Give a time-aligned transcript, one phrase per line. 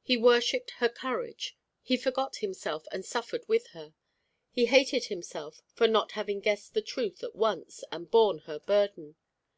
[0.00, 1.54] He worshipped her courage.
[1.82, 3.92] He forgot himself and suffered with her.
[4.50, 9.16] He hated himself for not having guessed the truth at once, and borne her burden.